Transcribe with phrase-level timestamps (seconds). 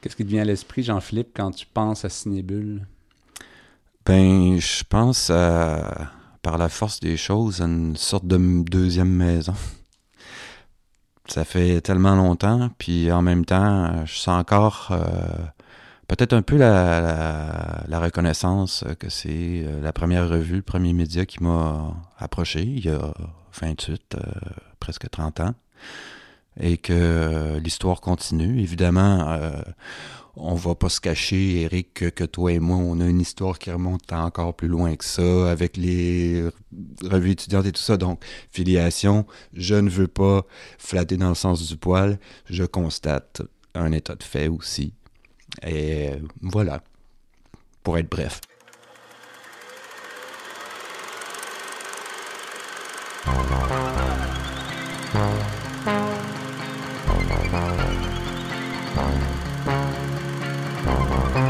[0.00, 2.86] Qu'est-ce qui te vient à l'esprit, Jean-Philippe, quand tu penses à Cinébule?
[4.06, 9.54] Ben, je pense à, par la force des choses, à une sorte de deuxième maison.
[11.26, 15.46] Ça fait tellement longtemps, puis en même temps, je sens encore euh,
[16.06, 21.42] peut-être un peu la, reconnaissance que c'est euh, la première revue, le premier média qui
[21.42, 23.12] m'a approché il y a
[23.60, 24.20] 28, euh,
[24.80, 25.54] presque 30 ans,
[26.60, 28.60] et que l'histoire continue.
[28.60, 29.40] Évidemment,
[30.40, 33.70] on va pas se cacher, Eric, que, toi et moi, on a une histoire qui
[33.70, 36.48] remonte encore plus loin que ça, avec les
[37.02, 37.96] revues étudiantes et tout ça.
[37.96, 40.42] Donc, filiation, je ne veux pas
[40.78, 42.18] flatter dans le sens du poil.
[42.48, 43.42] Je constate
[43.74, 44.94] un état de fait aussi.
[45.66, 46.82] Et voilà,
[47.82, 48.40] pour être bref.
[57.28, 57.52] Thank
[61.36, 61.47] you.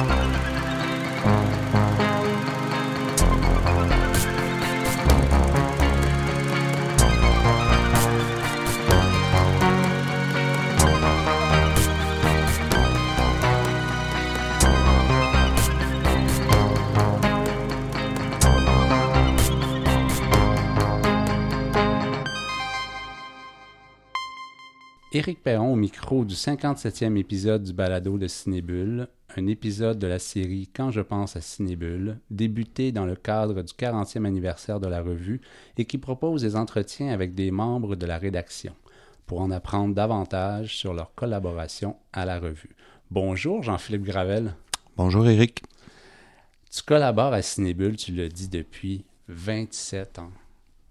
[25.28, 30.18] Éric Perron au micro du 57e épisode du balado de Cinébule, un épisode de la
[30.18, 35.02] série Quand je pense à Cinébule, débuté dans le cadre du 40e anniversaire de la
[35.02, 35.42] revue
[35.76, 38.74] et qui propose des entretiens avec des membres de la rédaction
[39.26, 42.74] pour en apprendre davantage sur leur collaboration à la revue.
[43.10, 44.54] Bonjour Jean-Philippe Gravel.
[44.96, 45.62] Bonjour Éric.
[46.70, 50.32] Tu collabores à Cinébule, tu l'as dit, depuis 27 ans.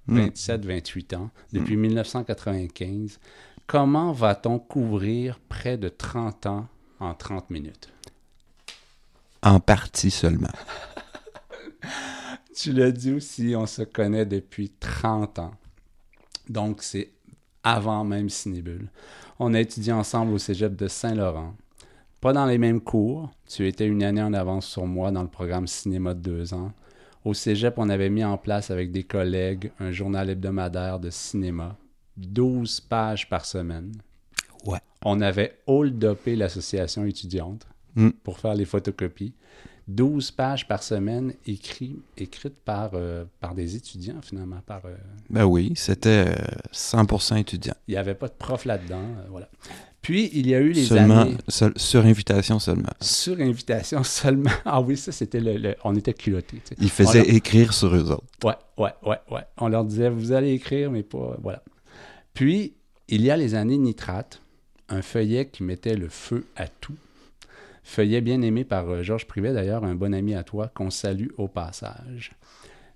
[0.09, 1.21] 27-28 hmm.
[1.21, 3.19] ans, depuis 1995.
[3.67, 6.67] Comment va-t-on couvrir près de 30 ans
[7.01, 7.89] en 30 minutes?
[9.43, 10.53] En partie seulement.
[12.55, 15.51] tu l'as dit aussi, on se connaît depuis 30 ans.
[16.47, 17.11] Donc, c'est
[17.61, 18.87] avant même Cinébule.
[19.37, 21.53] On a étudié ensemble au cégep de Saint-Laurent.
[22.21, 23.29] Pas dans les mêmes cours.
[23.49, 26.71] Tu étais une année en avance sur moi dans le programme cinéma de deux ans.
[27.25, 31.75] Au cégep, on avait mis en place avec des collègues un journal hebdomadaire de cinéma
[32.17, 33.93] 12 pages par semaine.
[34.65, 34.79] Ouais.
[35.05, 38.09] On avait hold-upé l'association étudiante mm.
[38.23, 39.33] pour faire les photocopies.
[39.87, 44.59] 12 pages par semaine écrites écrites par, euh, par des étudiants, finalement.
[44.65, 44.95] Par, euh,
[45.29, 46.25] Ben oui, c'était
[46.73, 47.73] 100% euh, étudiant.
[47.87, 49.03] Il n'y avait pas de prof là-dedans.
[49.29, 49.47] voilà.
[50.01, 51.37] Puis, il y a eu les seulement, années...
[51.75, 52.89] sur invitation seulement.
[52.99, 54.51] Sur invitation seulement.
[54.65, 56.61] Ah oui, ça, c'était le, On était culottés.
[56.79, 58.23] Ils faisaient écrire sur eux autres.
[58.43, 59.43] Ouais, ouais, ouais, ouais.
[59.57, 61.37] On leur disait, vous allez écrire, mais pas...
[61.41, 61.61] Voilà.
[62.37, 62.75] Puis,
[63.07, 64.43] il y a les années nitrates,
[64.89, 66.93] un feuillet qui mettait le feu à tout.
[67.81, 71.29] Feuillet bien aimé par euh, Georges Privet, d'ailleurs, un bon ami à toi, qu'on salue
[71.39, 72.35] au passage.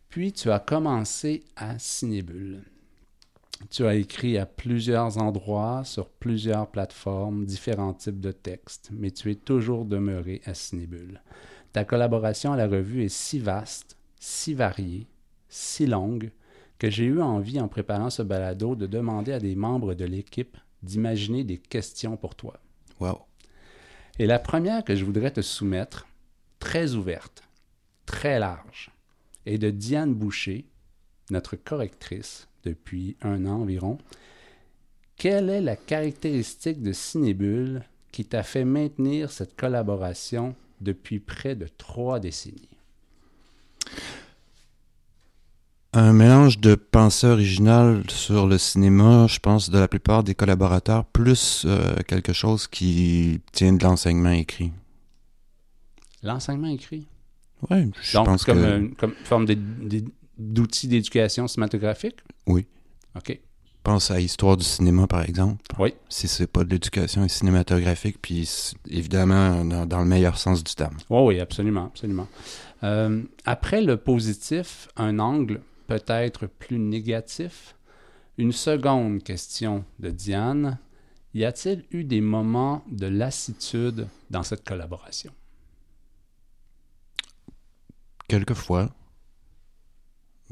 [0.10, 2.62] Puis, tu as commencé à Cinébule.
[3.72, 9.32] Tu as écrit à plusieurs endroits, sur plusieurs plateformes, différents types de textes, mais tu
[9.32, 11.20] es toujours demeuré à Cinébule.
[11.74, 15.08] Ta collaboration à la revue est si vaste, si variée,
[15.50, 16.30] si longue,
[16.82, 20.58] que j'ai eu envie, en préparant ce balado, de demander à des membres de l'équipe
[20.82, 22.60] d'imaginer des questions pour toi.
[23.00, 23.20] Wow.
[24.18, 26.08] Et la première que je voudrais te soumettre,
[26.58, 27.44] très ouverte,
[28.08, 28.90] très large,
[29.46, 30.66] est de Diane Boucher,
[31.30, 34.00] notre correctrice depuis un an environ.
[35.18, 41.68] Quelle est la caractéristique de Cinébule qui t'a fait maintenir cette collaboration depuis près de
[41.78, 42.71] trois décennies?
[45.94, 51.04] Un mélange de pensée originale sur le cinéma, je pense, de la plupart des collaborateurs,
[51.04, 54.72] plus euh, quelque chose qui tient de l'enseignement écrit.
[56.24, 57.08] L'enseignement écrit?
[57.70, 58.78] Oui, je Donc, pense comme, que...
[58.78, 59.46] une, comme forme
[60.38, 62.20] d'outil d'éducation cinématographique?
[62.48, 62.66] Oui.
[63.18, 63.38] OK.
[63.84, 65.62] Pense à Histoire du cinéma, par exemple.
[65.78, 65.94] Oui.
[66.08, 68.50] Si c'est pas de l'éducation cinématographique, puis
[68.88, 70.96] évidemment, dans, le meilleur sens du terme.
[71.10, 72.30] Oui, oui, absolument, absolument.
[72.84, 75.60] Euh, après le positif, un angle
[75.92, 77.76] peut-être plus négatif?
[78.38, 80.80] Une seconde question de Diane.
[81.34, 85.34] Y a-t-il eu des moments de lassitude dans cette collaboration?
[88.30, 88.90] Quelquefois.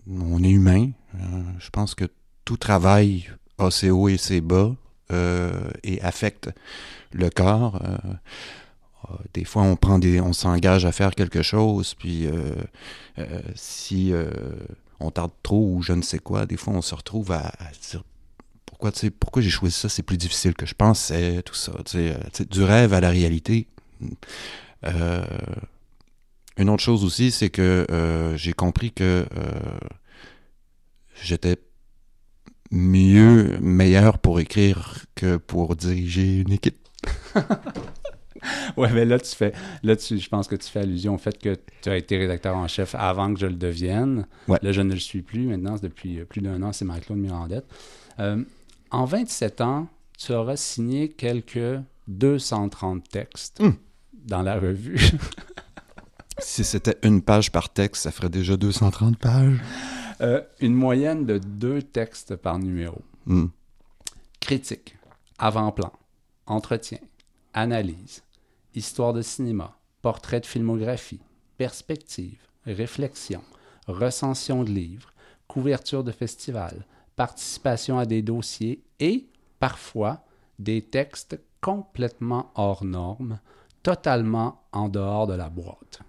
[0.09, 0.91] On est humain.
[1.15, 1.19] Euh,
[1.59, 2.06] je pense que
[2.44, 4.75] tout travail a ses hauts et ses bas
[5.13, 6.50] euh, et affecte
[7.13, 7.81] le corps.
[7.81, 12.27] Euh, des fois, on prend des, on s'engage à faire quelque chose, puis
[13.56, 14.13] si
[14.99, 17.51] on tarde trop ou je ne sais quoi, des fois on se retrouve à,
[17.89, 18.03] dire
[18.65, 21.73] pourquoi, pourquoi j'ai choisi ça, c'est plus difficile que je pensais, tout ça.
[21.95, 22.15] Euh,
[22.49, 23.67] du rêve à la réalité,
[24.85, 25.25] Euh,
[26.57, 29.59] une autre chose aussi, c'est que euh, j'ai compris que euh,
[31.21, 31.57] j'étais
[32.71, 36.87] mieux, meilleur pour écrire que pour diriger une équipe.
[38.77, 39.53] ouais, mais là, tu fais.
[39.83, 42.56] Là, tu, je pense que tu fais allusion au fait que tu as été rédacteur
[42.56, 44.25] en chef avant que je le devienne.
[44.47, 44.59] Ouais.
[44.62, 45.45] Là, je ne le suis plus.
[45.47, 47.65] Maintenant, c'est depuis euh, plus d'un an, c'est Marc-Claude Mirandette.
[48.19, 48.44] Euh,
[48.91, 49.88] en 27 ans,
[50.18, 53.75] tu auras signé quelques 230 textes Hum.
[54.25, 55.00] dans la revue.
[56.42, 59.57] Si c'était une page par texte, ça ferait déjà 230 pages.
[60.21, 63.01] Euh, une moyenne de deux textes par numéro.
[63.25, 63.47] Hmm.
[64.39, 64.95] Critique,
[65.38, 65.92] avant-plan,
[66.45, 67.00] entretien,
[67.53, 68.24] analyse,
[68.79, 71.21] histoire de cinéma, portrait de filmographie,
[71.57, 73.43] perspective, réflexion,
[73.87, 75.13] recension de livres,
[75.47, 76.85] couverture de festival,
[77.15, 79.27] participation à des dossiers et,
[79.59, 80.23] parfois,
[80.57, 83.39] des textes complètement hors normes,
[83.83, 85.99] totalement en dehors de la boîte.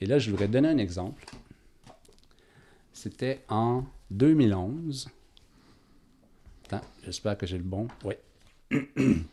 [0.00, 1.24] Et là, je voudrais donner un exemple.
[2.92, 5.08] C'était en 2011.
[6.66, 7.88] Attends, j'espère que j'ai le bon.
[8.04, 8.14] Oui.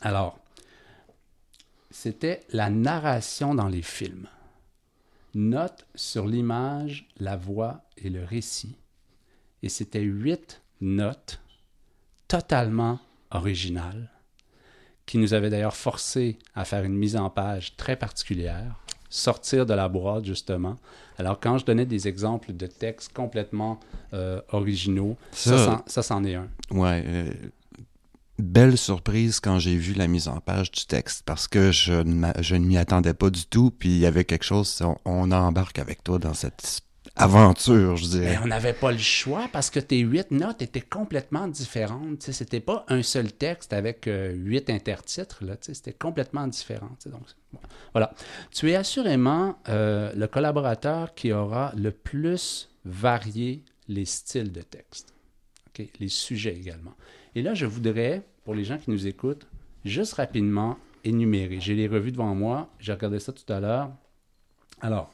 [0.00, 0.38] Alors,
[1.92, 4.26] c'était la narration dans les films.
[5.34, 8.76] Note sur l'image, la voix et le récit.
[9.62, 11.40] Et c'était huit notes
[12.28, 12.98] totalement
[13.30, 14.10] originales
[15.06, 18.80] qui nous avaient d'ailleurs forcé à faire une mise en page très particulière,
[19.10, 20.78] sortir de la boîte justement.
[21.18, 23.78] Alors quand je donnais des exemples de textes complètement
[24.14, 26.48] euh, originaux, ça, ça c'en est un.
[26.70, 27.04] Ouais.
[27.06, 27.32] euh,
[28.42, 32.28] belle surprise quand j'ai vu la mise en page du texte parce que je ne
[32.40, 33.70] je m'y attendais pas du tout.
[33.70, 36.82] Puis il y avait quelque chose, on, embarque avec toi dans cette
[37.16, 38.38] aventure, je Mais dirais.
[38.42, 42.22] on n'avait pas le choix parce que tes huit notes étaient complètement différentes.
[42.22, 45.42] C'était pas un seul texte avec euh, huit intertitres.
[45.60, 46.90] C'était complètement différent.
[47.06, 47.22] Donc,
[47.92, 48.12] voilà.
[48.50, 55.14] Tu es assurément euh, le collaborateur qui aura le plus varié les styles de texte.
[56.00, 56.94] Les sujets également.
[57.34, 59.46] Et là, je voudrais, pour les gens qui nous écoutent,
[59.84, 61.60] juste rapidement énumérer.
[61.60, 62.68] J'ai les revues devant moi.
[62.78, 63.90] J'ai regardé ça tout à l'heure.
[64.80, 65.12] Alors,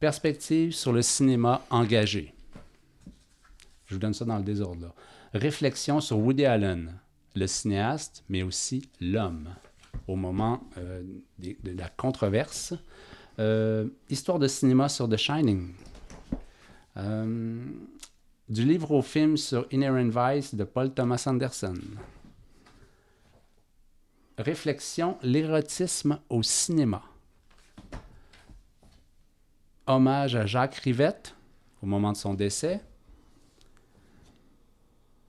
[0.00, 2.32] Perspective sur le cinéma engagé.
[3.84, 4.80] Je vous donne ça dans le désordre.
[4.80, 4.94] Là.
[5.34, 6.98] Réflexion sur Woody Allen,
[7.36, 9.50] le cinéaste, mais aussi l'homme,
[10.08, 11.02] au moment euh,
[11.38, 12.72] de la controverse.
[13.38, 15.74] Euh, histoire de cinéma sur The Shining.
[16.96, 17.62] Euh,
[18.50, 21.78] du livre au film sur Inherent Vice de Paul Thomas Anderson.
[24.36, 27.02] Réflexion, l'érotisme au cinéma
[29.90, 31.34] hommage à Jacques Rivette
[31.82, 32.80] au moment de son décès.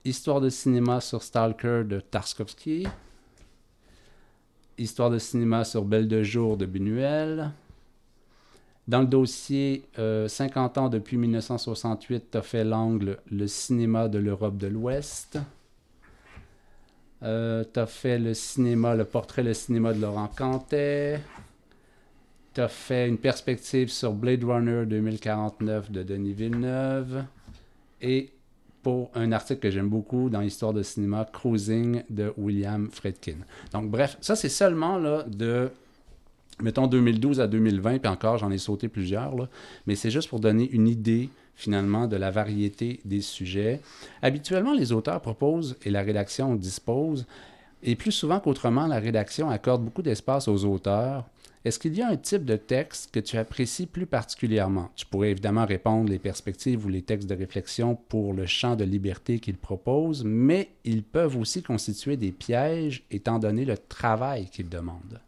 [0.04, 2.88] Histoire de cinéma sur Stalker de Tarkovsky.
[4.78, 7.52] Histoire de cinéma sur Belle de jour de Buñuel.
[8.88, 14.18] Dans le dossier euh, 50 ans depuis 1968, tu as fait l'angle Le cinéma de
[14.18, 15.38] l'Europe de l'Ouest.
[17.24, 21.22] Euh, tu as fait le cinéma, le portrait, le cinéma de Laurent Cantet.
[22.54, 27.24] Tu as fait une perspective sur Blade Runner 2049 de Denis Villeneuve.
[28.02, 28.32] Et
[28.82, 33.38] pour un article que j'aime beaucoup dans l'histoire de cinéma, Cruising de William Friedkin.
[33.72, 35.70] Donc, bref, ça, c'est seulement là, de,
[36.60, 39.48] mettons, 2012 à 2020, puis encore, j'en ai sauté plusieurs,
[39.88, 43.82] mais c'est juste pour donner une idée, finalement, de la variété des sujets.
[44.22, 47.26] Habituellement, les auteurs proposent et la rédaction dispose,
[47.84, 51.26] et plus souvent qu'autrement, la rédaction accorde beaucoup d'espace aux auteurs.
[51.64, 54.90] Est-ce qu'il y a un type de texte que tu apprécies plus particulièrement?
[54.96, 58.84] Tu pourrais évidemment répondre les perspectives ou les textes de réflexion pour le champ de
[58.84, 64.70] liberté qu'ils proposent, mais ils peuvent aussi constituer des pièges étant donné le travail qu'ils
[64.70, 65.22] demandent.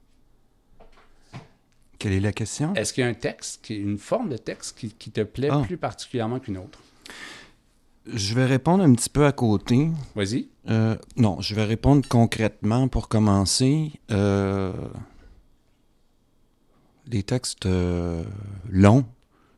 [2.04, 2.74] Quelle est la question?
[2.76, 5.48] Est-ce qu'il y a un texte, qui- une forme de texte qui, qui te plaît
[5.50, 5.62] Ah.
[5.66, 6.80] plus particulièrement qu'une autre?
[8.08, 9.90] Je vais répondre un petit peu à côté.
[10.14, 10.50] Vas-y.
[10.70, 13.94] Euh, non, je vais répondre concrètement pour commencer.
[14.12, 14.74] Euh,
[17.08, 18.22] les textes euh,
[18.70, 19.06] longs,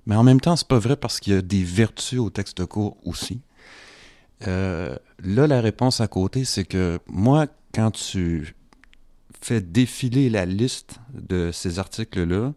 [0.06, 2.64] mais en même temps, c'est pas vrai parce qu'il y a des vertus aux textes
[2.68, 3.42] courts aussi.
[4.42, 5.00] Là,
[5.48, 8.54] la réponse à côté, c'est que moi, quand tu
[9.46, 12.54] fais défiler la liste de ces articles-là,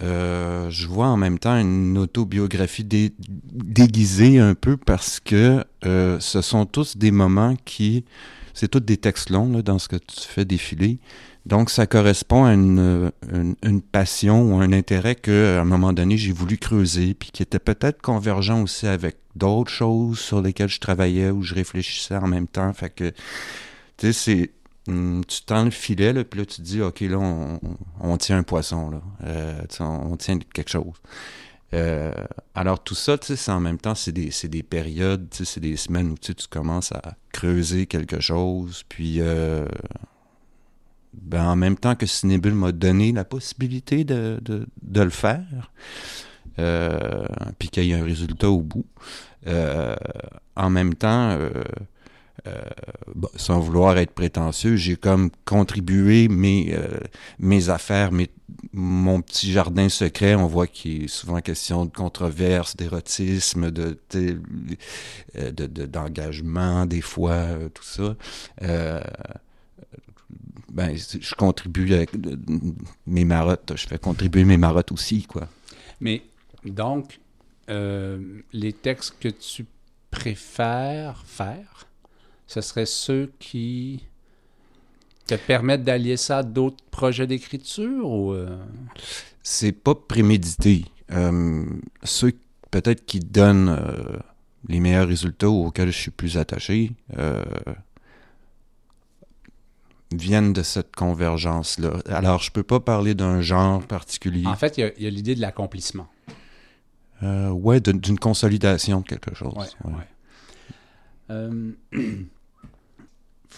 [0.00, 6.18] euh, je vois en même temps une autobiographie dé- déguisée un peu parce que euh,
[6.20, 8.04] ce sont tous des moments qui...
[8.54, 10.98] C'est tous des textes longs là, dans ce que tu fais défiler.
[11.46, 15.92] Donc, ça correspond à une, une, une passion ou un intérêt que, à un moment
[15.92, 20.68] donné, j'ai voulu creuser, puis qui était peut-être convergent aussi avec d'autres choses sur lesquelles
[20.68, 22.72] je travaillais ou je réfléchissais en même temps.
[22.72, 23.10] Fait que,
[23.96, 24.50] tu sais, c'est
[24.88, 27.60] hum, tu tends le filet, là, puis là, tu te dis, OK, là, on,
[28.00, 29.02] on tient un poisson, là.
[29.24, 30.94] Euh, on, tient quelque chose.
[31.74, 32.12] Euh,
[32.54, 35.60] alors, tout ça, tu sais, en même temps, c'est des, des périodes, tu sais, c'est
[35.60, 39.66] des semaines où tu commences à creuser quelque chose, puis euh,
[41.12, 45.70] ben, en même temps que Cinébule m'a donné la possibilité de, de, de le faire,
[47.58, 48.86] puis qu'il y ait un résultat au bout.
[50.56, 51.38] En même temps,
[52.48, 56.98] euh, sans vouloir être prétentieux, j'ai comme contribué mes, euh,
[57.38, 58.28] mes affaires, mes,
[58.72, 60.34] mon petit jardin secret.
[60.34, 63.94] On voit qu'il est souvent question de controverses, d'érotisme, euh,
[65.34, 68.16] de- de- d'engagement, des fois, tout ça.
[70.70, 72.10] Ben, je contribue avec
[73.06, 73.72] mes marottes.
[73.74, 75.48] Je fais contribuer mes marottes aussi, quoi.
[76.00, 76.22] Mais
[76.64, 77.18] donc,
[77.68, 79.64] les textes que tu
[80.10, 81.87] préfères faire,
[82.48, 84.04] ce seraient ceux qui
[85.26, 88.58] te permettent d'allier ça à d'autres projets d'écriture ou euh,
[89.42, 90.86] c'est pas prémédité.
[91.12, 91.64] Euh,
[92.02, 92.32] ceux
[92.70, 94.18] peut-être qui donnent euh,
[94.68, 96.92] les meilleurs résultats auxquels je suis plus attaché
[100.10, 101.98] viennent de cette convergence-là.
[102.06, 104.46] Alors, je peux pas parler d'un genre particulier.
[104.46, 106.08] En fait, il y a- l'idée de l'accomplissement.
[107.22, 109.52] Euh, ouais, d'une consolidation de quelque chose.
[109.54, 109.92] Ouais, ouais.
[111.30, 112.08] ouais.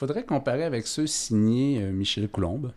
[0.01, 2.73] Faudrait comparer avec ceux signés euh, Michel Coulombe.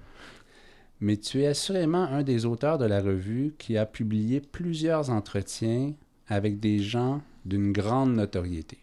[0.99, 5.93] Mais tu es assurément un des auteurs de la revue qui a publié plusieurs entretiens
[6.27, 8.77] avec des gens d'une grande notoriété.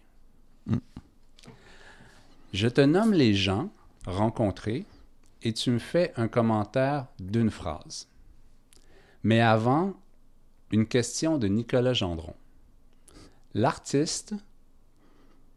[0.64, 0.76] Mm.
[2.54, 3.70] Je te nomme les gens
[4.06, 4.86] rencontrés
[5.42, 8.08] et tu me fais un commentaire d'une phrase.
[9.22, 9.92] Mais avant,
[10.72, 12.36] une question de Nicolas Gendron.
[13.52, 14.32] L'artiste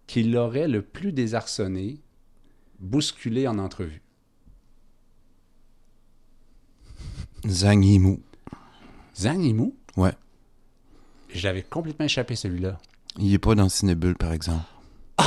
[0.06, 2.02] qui l'aurait le plus désarçonné,
[2.84, 4.02] bousculé en entrevue.
[7.48, 8.22] Zhang Yimou.
[9.18, 9.76] Zhang Yimou?
[9.98, 10.14] Ouais.
[11.34, 12.78] J'avais complètement échappé celui-là.
[13.18, 14.66] Il est pas dans Cinébule, par exemple.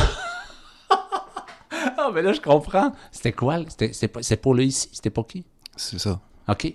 [1.98, 2.94] Ah, mais là, je comprends.
[3.10, 3.58] C'était quoi?
[3.68, 4.88] C'était, c'est, pour le ici?
[4.92, 5.44] C'était pour qui?
[5.76, 6.20] C'est ça.
[6.46, 6.74] OK.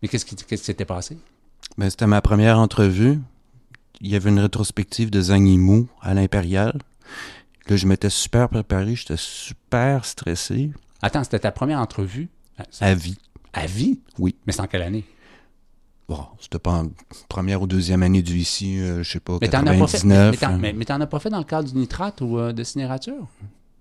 [0.00, 1.18] Mais qu'est-ce qui, qu'est-ce qui s'était passé?
[1.76, 3.20] Ben, c'était ma première entrevue.
[4.00, 6.80] Il y avait une rétrospective de Zhang Yimou à l'Impérial.
[7.68, 10.70] Là, je m'étais super préparé, j'étais super stressé.
[11.02, 12.28] Attends, c'était ta première entrevue?
[12.58, 13.16] À, À vie.
[13.52, 14.00] à vie?
[14.18, 14.36] Oui.
[14.46, 15.04] Mais c'est en quelle année?
[16.08, 16.88] Bon, c'était pas en
[17.28, 20.04] première ou deuxième année du ici, euh, je sais pas, Mais t'en, as pas fait,
[20.04, 20.74] mais, 99.
[20.76, 23.26] mais t'en, as pas fait dans le cadre du nitrate ou euh, de cinérature?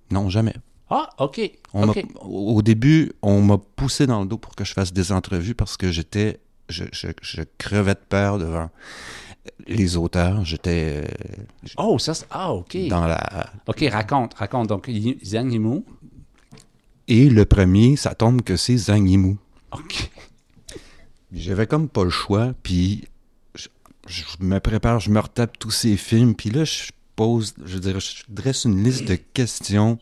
[0.10, 0.56] Non, jamais.
[0.90, 1.42] Ah, OK.
[1.74, 5.12] On au au début, on m'a poussé dans le dos pour que je fasse des
[5.12, 8.70] entrevues parce que j'étais, je, je, je crevais de peur devant
[9.68, 10.46] les auteurs.
[10.46, 11.44] J'étais euh,
[11.78, 12.14] Oh, ça.
[12.30, 12.78] Ah, OK.
[12.88, 13.52] dans la...
[13.68, 14.70] OK, raconte, raconte.
[14.70, 14.90] Donc,
[15.24, 15.86] Zhang Yimou.
[17.08, 19.38] Et le premier, ça tombe que c'est Zhang Yimou.
[19.72, 20.10] OK.
[21.32, 23.06] J'avais comme pas le choix, puis
[23.56, 23.68] je,
[24.08, 28.00] je me prépare, je me retape tous ces films, puis là, je pose, je dirais,
[28.00, 29.98] je dresse une liste de questions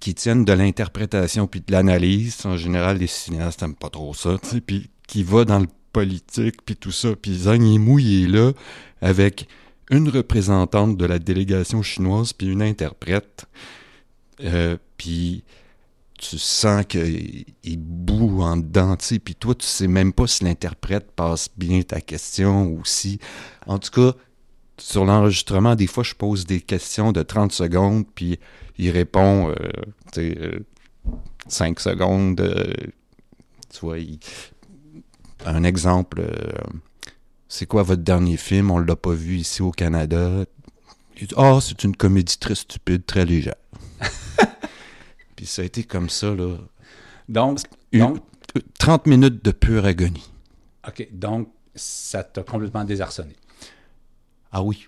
[0.00, 2.44] qui tiennent de l'interprétation puis de l'analyse.
[2.44, 5.68] En général, les cinéastes n'aiment pas trop ça, tu sais, puis qui va dans le
[5.92, 7.14] politique, puis tout ça.
[7.16, 8.52] Puis Zhang Yimou, il est là
[9.00, 9.48] avec
[9.90, 13.46] une représentante de la délégation chinoise, puis une interprète.
[14.42, 15.42] Euh, puis
[16.18, 21.10] tu sens qu'il il boue en dedans, puis toi, tu sais même pas si l'interprète
[21.12, 23.18] passe bien ta question ou si...
[23.66, 24.16] En tout cas,
[24.78, 28.38] sur l'enregistrement, des fois, je pose des questions de 30 secondes, puis
[28.78, 29.54] il répond, euh,
[30.12, 30.60] tu sais, euh,
[31.48, 32.40] 5 secondes.
[32.40, 32.72] euh,
[33.72, 34.18] tu vois, il-
[35.46, 36.52] un exemple, euh,
[37.48, 38.70] c'est quoi votre dernier film?
[38.70, 40.44] On l'a pas vu ici au Canada.
[41.36, 43.54] Ah, c'est une comédie très stupide, très légère.
[45.36, 46.56] puis ça a été comme ça, là.
[47.28, 47.60] Donc,
[47.92, 48.18] Une- donc,
[48.78, 50.30] 30 minutes de pure agonie.
[50.86, 51.06] OK.
[51.12, 53.34] Donc, ça t'a complètement désarçonné.
[54.52, 54.84] Ah oui.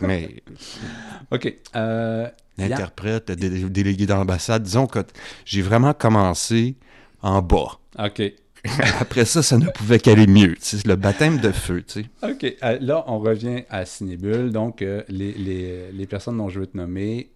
[0.00, 0.42] Mais
[1.30, 1.52] OK.
[1.74, 5.00] Euh, l'interprète, le dé- délégué d'ambassade, disons que
[5.44, 6.76] j'ai vraiment commencé
[7.20, 7.78] en bas.
[7.98, 8.22] OK.
[9.00, 10.54] Après ça, ça ne pouvait qu'aller mieux.
[10.60, 12.08] C'est le baptême de feu, tu sais.
[12.30, 12.56] OK.
[12.62, 14.50] Euh, là, on revient à Cinébule.
[14.52, 17.30] Donc, euh, les, les, les personnes dont je veux te nommer,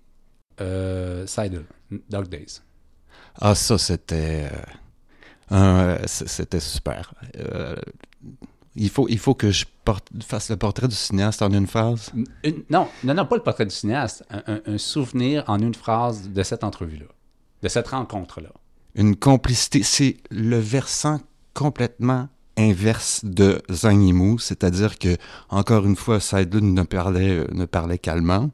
[0.61, 1.65] euh, Seidel,
[2.09, 2.61] Dog Days.
[3.41, 4.49] Ah, ça, c'était...
[5.53, 7.15] euh, c'était super.
[8.77, 12.13] Il, faut, il faut que je porte- fasse le portrait du cinéaste en une phase.
[12.45, 14.25] Une- non, non, non, pas le portrait du cinéaste.
[14.31, 17.07] Un, un- un souvenir en une phrase de cette entrevue-là,
[17.63, 18.51] de cette rencontre-là.
[18.95, 19.83] Une complicité.
[19.83, 21.21] C'est le versant
[21.55, 25.17] complètement inverse de Zhang Yimou, c'est-à-dire que,
[25.49, 28.51] encore une fois, Seidel ne parlait, ne parlait qu'allemand.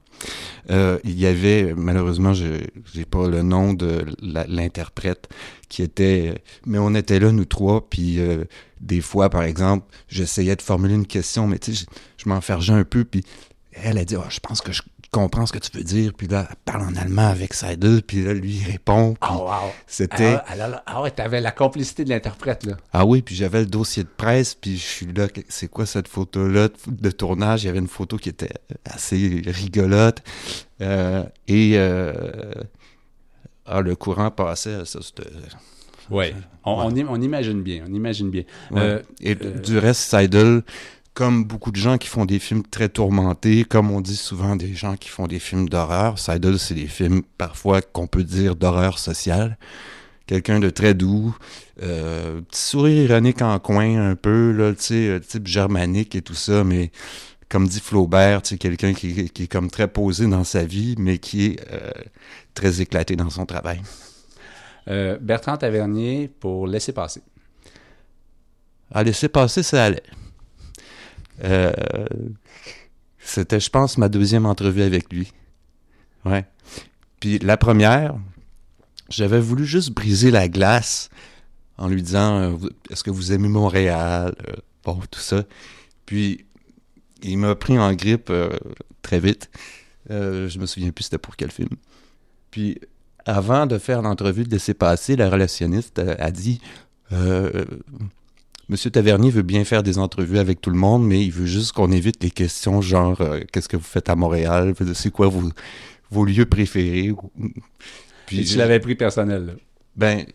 [0.70, 2.62] Euh, il y avait, malheureusement, je
[2.94, 5.28] n'ai pas le nom de l'interprète
[5.68, 8.44] qui était, mais on était là, nous trois, puis euh,
[8.80, 11.86] des fois, par exemple, j'essayais de formuler une question, mais tu sais,
[12.18, 13.24] je, je m'enfergeais un peu, puis
[13.72, 14.82] elle a dit, oh, je pense que je
[15.16, 16.12] comprends ce que tu veux dire.
[16.14, 19.14] Puis là, elle parle en allemand avec Seidel, puis là, lui, il répond.
[19.22, 19.72] Oh, wow.
[19.86, 20.36] C'était.
[20.46, 22.76] Ah, ah ouais, t'avais la complicité de l'interprète, là.
[22.92, 26.08] Ah oui, puis j'avais le dossier de presse, puis je suis là, c'est quoi cette
[26.08, 27.64] photo-là de tournage?
[27.64, 28.52] Il y avait une photo qui était
[28.84, 30.22] assez rigolote.
[30.82, 32.12] Euh, et euh,
[33.64, 35.30] ah, le courant passait, ça, c'était.
[36.10, 36.26] Oui,
[36.64, 38.44] on, on, imagine bien, on imagine bien.
[38.72, 40.62] Euh, et du reste, Seidel,
[41.16, 44.74] comme beaucoup de gens qui font des films très tourmentés, comme on dit souvent des
[44.74, 48.98] gens qui font des films d'horreur, Seidel, c'est des films parfois qu'on peut dire d'horreur
[48.98, 49.56] sociale.
[50.26, 51.34] Quelqu'un de très doux,
[51.82, 56.20] euh, petit sourire ironique en coin un peu, là, tu sais, euh, type germanique et
[56.20, 56.90] tout ça, mais
[57.48, 61.16] comme dit Flaubert, tu sais, quelqu'un qui, est comme très posé dans sa vie, mais
[61.16, 61.92] qui est euh,
[62.52, 63.80] très éclaté dans son travail.
[64.88, 67.22] Euh, Bertrand Tavernier pour Laisser passer.
[68.92, 70.02] À laisser passer, ça allait.
[71.44, 71.72] Euh,
[73.18, 75.32] c'était, je pense, ma deuxième entrevue avec lui.
[77.20, 78.16] Puis la première,
[79.08, 81.08] j'avais voulu juste briser la glace
[81.78, 82.56] en lui disant euh,
[82.90, 84.34] Est-ce que vous aimez Montréal?
[84.48, 85.42] Euh, Bon, tout ça.
[86.04, 86.46] Puis
[87.22, 88.32] il m'a pris en grippe
[89.02, 89.50] très vite.
[90.08, 91.70] je me souviens plus c'était pour quel film.
[92.52, 92.78] Puis
[93.24, 96.60] avant de faire l'entrevue de laisser passer, la relationniste a dit
[98.68, 101.72] Monsieur Tavernier veut bien faire des entrevues avec tout le monde, mais il veut juste
[101.72, 105.50] qu'on évite les questions genre euh, qu'est-ce que vous faites à Montréal, c'est quoi vos,
[106.10, 107.14] vos lieux préférés?
[108.26, 109.46] Puis tu l'avais pris personnel.
[109.46, 109.52] Là?
[109.94, 110.26] Ben,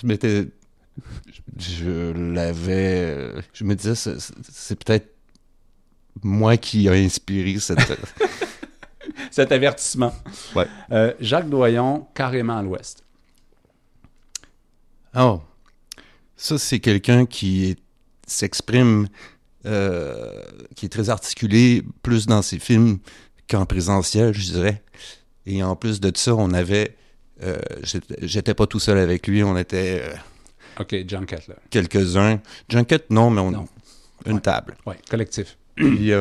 [0.00, 0.46] je m'étais,
[1.58, 3.94] je l'avais, je me disais
[4.48, 5.14] c'est peut-être
[6.22, 7.78] moi qui a inspiré cette
[9.30, 10.14] cet avertissement.
[10.54, 10.66] Ouais.
[10.92, 13.04] Euh, Jacques Doyon, carrément à l'ouest.
[15.14, 15.40] Oh,
[16.36, 17.76] ça, c'est quelqu'un qui
[18.26, 19.08] s'exprime,
[19.64, 20.42] euh,
[20.74, 22.98] qui est très articulé, plus dans ses films
[23.48, 24.82] qu'en présentiel, je dirais.
[25.46, 26.96] Et en plus de ça, on avait.
[27.42, 27.58] Euh,
[28.22, 30.02] J'étais pas tout seul avec lui, on était.
[30.02, 30.14] Euh,
[30.80, 31.56] OK, Junket, là.
[31.70, 32.40] Quelques-uns.
[32.68, 33.66] Junket, non, mais on.
[34.26, 34.76] Une table.
[34.86, 35.56] Oui, collectif.
[35.74, 36.12] Puis.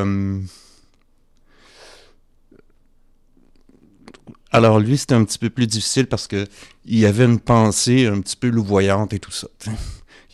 [4.52, 6.48] Alors lui, c'était un petit peu plus difficile parce que
[6.86, 9.50] il avait une pensée un petit peu louvoyante et tout ça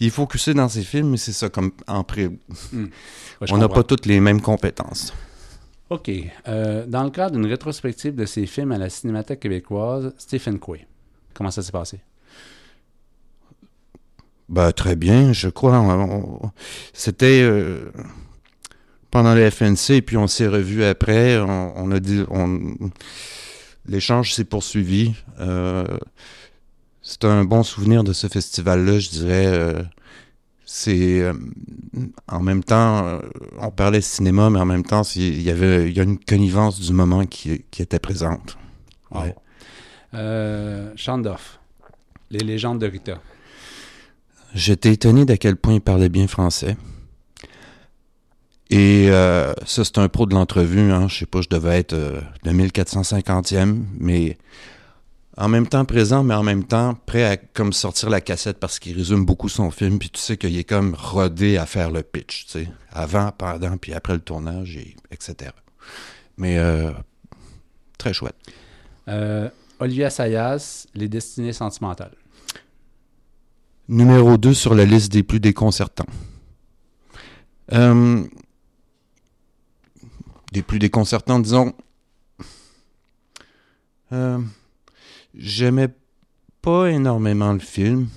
[0.02, 2.28] il est focusé dans ses films, mais c'est ça, comme en pré.
[2.74, 2.88] Hmm.
[3.52, 5.14] on n'a pas toutes les mêmes compétences.
[5.92, 6.10] OK.
[6.48, 10.88] Euh, dans le cadre d'une rétrospective de ses films à la Cinémathèque québécoise, Stephen Quay,
[11.36, 12.00] comment ça s'est passé?
[14.50, 16.52] Ben, très bien, je crois.
[16.94, 17.92] C'était euh,
[19.12, 21.38] pendant le FNC, puis on s'est revu après.
[21.38, 22.24] On, a dit.
[23.86, 25.14] L'échange s'est poursuivi.
[25.40, 25.86] Euh,
[27.02, 29.48] c'est un bon souvenir de ce festival-là, je dirais.
[29.48, 29.82] Euh,
[30.66, 31.34] c'est euh,
[32.28, 33.20] en même temps, euh,
[33.60, 36.80] on parlait cinéma, mais en même temps, il y avait il y a une connivence
[36.80, 38.58] du moment qui, était présente.
[39.12, 39.36] Ouais.
[40.96, 41.60] Chandorf,
[42.30, 43.20] les légendes de Rita.
[44.54, 46.78] J'étais étonné d'à quel point il parlait bien français.
[48.70, 50.92] Et ça, c'est un pro de l'entrevue.
[50.92, 51.08] Hein.
[51.10, 54.38] Je sais pas, je devais être le 1450e, mais
[55.42, 58.78] en même temps présent, mais en même temps prêt à comme sortir la cassette parce
[58.78, 62.04] qu'il résume beaucoup son film, puis tu sais qu'il est comme rodé à faire le
[62.04, 65.50] pitch, tu sais, avant, pendant, puis après le tournage, et, etc.
[66.38, 66.92] Mais euh,
[67.98, 68.36] très chouette.
[69.08, 69.50] Euh,
[69.80, 72.16] Olivia Sayas, Les Destinées sentimentales.
[73.90, 76.06] Numéro 2 sur la liste des plus déconcertants.
[77.74, 78.24] Euh,
[80.52, 81.74] des plus déconcertants, disons.
[85.34, 85.90] J'aimais
[86.62, 88.08] pas énormément le film.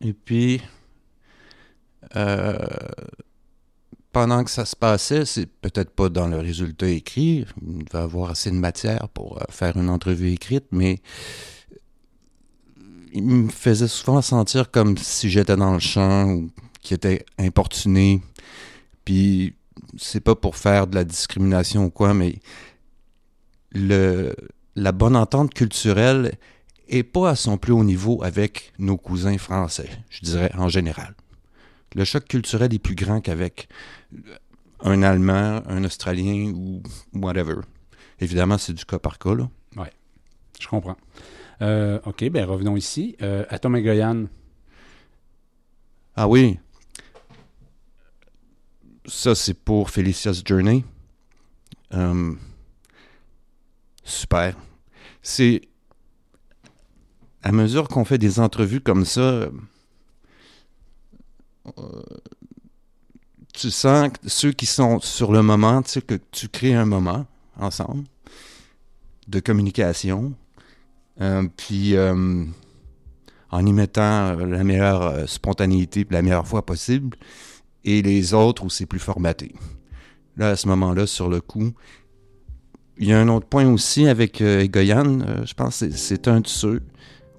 [0.00, 0.60] Et puis,
[2.16, 2.58] euh,
[4.12, 8.30] pendant que ça se passait, c'est peut-être pas dans le résultat écrit, il devait avoir
[8.30, 11.00] assez de matière pour euh, faire une entrevue écrite, mais
[13.12, 18.22] il me faisait souvent sentir comme si j'étais dans le champ ou qui était importuné.
[19.04, 19.54] Puis,
[19.98, 22.36] c'est pas pour faire de la discrimination ou quoi, mais
[23.72, 24.34] le,
[24.74, 26.32] la bonne entente culturelle
[26.88, 31.14] est pas à son plus haut niveau avec nos cousins français, je dirais en général.
[31.94, 33.68] Le choc culturel est plus grand qu'avec
[34.80, 36.82] un Allemand, un Australien ou
[37.14, 37.56] whatever.
[38.20, 39.48] Évidemment, c'est du cas par cas, là.
[39.76, 39.88] Oui,
[40.60, 40.96] je comprends.
[41.60, 43.16] Euh, OK, ben revenons ici.
[43.22, 44.26] Euh, Atom et Goyan.
[46.16, 46.58] Ah oui.
[49.06, 50.84] ça, c'est pour Felicia's Journey.
[51.94, 52.34] Euh,
[54.04, 54.56] super.
[55.22, 55.62] C'est.
[57.44, 59.50] À mesure qu'on fait des entrevues comme ça, euh,
[63.52, 66.84] tu sens que ceux qui sont sur le moment, tu sais, que tu crées un
[66.84, 67.26] moment
[67.58, 68.04] ensemble
[69.26, 70.34] de communication.
[71.20, 72.44] Euh, puis euh,
[73.50, 77.16] en y mettant la meilleure spontanéité la meilleure fois possible,
[77.84, 79.54] et les autres où c'est plus formaté.
[80.36, 81.72] Là, à ce moment-là, sur le coup,
[83.02, 86.28] il y a un autre point aussi avec euh, Egoyan, euh, je pense que c'est-
[86.28, 86.82] un de ceux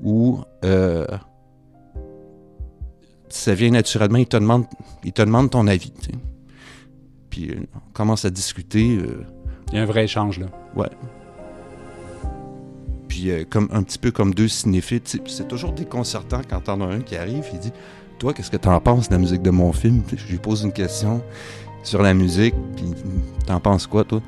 [0.04, 1.08] où euh,
[3.30, 4.66] ça vient naturellement, il te demande,
[5.04, 5.94] il te demande ton avis.
[7.30, 9.00] Puis euh, on commence à discuter.
[9.72, 10.48] Il y a un vrai échange, là.
[10.76, 10.90] Ouais.
[13.08, 17.00] Puis comme un petit peu comme deux cinéphiles, c'est toujours déconcertant quand t'en as un
[17.00, 17.72] qui arrive, il dit
[18.20, 20.04] Toi, qu'est-ce que t'en penses de la musique de mon film?
[20.16, 21.24] Je lui pose une question
[21.84, 22.86] sur la musique, puis
[23.46, 24.22] t'en penses quoi, toi?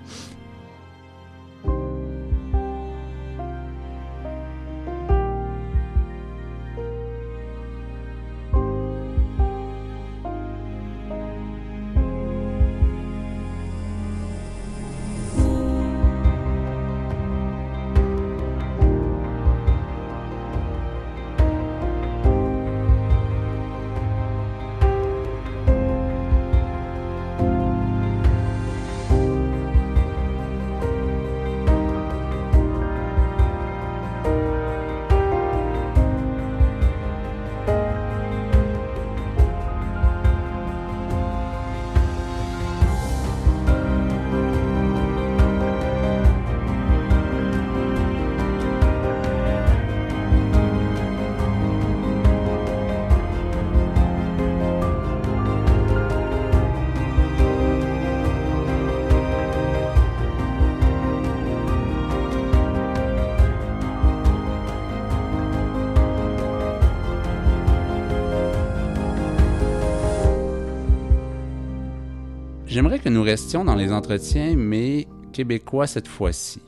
[72.75, 76.61] J'aimerais que nous restions dans les entretiens, mais québécois cette fois-ci.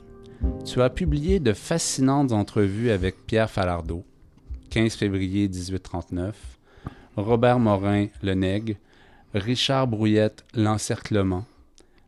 [0.64, 4.06] Tu as publié de fascinantes entrevues avec Pierre Falardeau,
[4.70, 6.34] 15 février 1839,
[7.18, 8.76] Robert Morin, Le Nègre,
[9.34, 11.44] Richard Brouillette, L'Encerclement,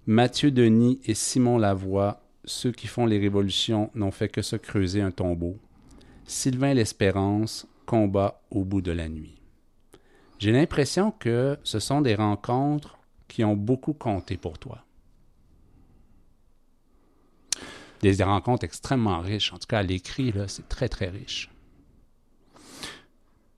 [0.07, 5.03] Mathieu Denis et Simon Lavoie, Ceux qui font les révolutions n'ont fait que se creuser
[5.03, 5.59] un tombeau,
[6.25, 9.43] Sylvain L'Espérance, Combat au bout de la nuit.
[10.39, 12.97] J'ai l'impression que ce sont des rencontres
[13.31, 14.85] qui ont beaucoup compté pour toi.
[18.03, 19.53] Des, rencontres extrêmement riches.
[19.53, 21.51] En tout cas, à l'écrit, c'est très, très riche.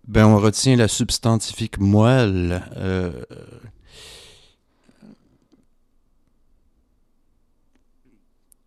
[0.06, 2.62] Ben, on retient la substantifique moelle.
[2.76, 3.24] euh,